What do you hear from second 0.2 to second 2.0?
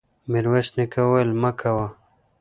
ميرويس نيکه وويل: مه کوه!